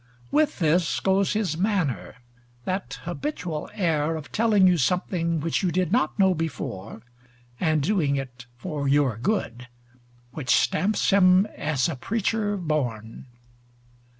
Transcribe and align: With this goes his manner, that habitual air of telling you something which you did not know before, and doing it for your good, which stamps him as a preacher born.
With 0.31 0.57
this 0.57 0.99
goes 0.99 1.33
his 1.33 1.59
manner, 1.59 2.15
that 2.65 2.97
habitual 3.03 3.69
air 3.75 4.15
of 4.15 4.31
telling 4.31 4.65
you 4.65 4.77
something 4.79 5.39
which 5.39 5.61
you 5.61 5.71
did 5.71 5.91
not 5.91 6.17
know 6.17 6.33
before, 6.33 7.03
and 7.59 7.83
doing 7.83 8.15
it 8.15 8.47
for 8.57 8.87
your 8.87 9.15
good, 9.17 9.67
which 10.31 10.49
stamps 10.55 11.11
him 11.11 11.45
as 11.55 11.87
a 11.87 11.95
preacher 11.95 12.57
born. 12.57 13.27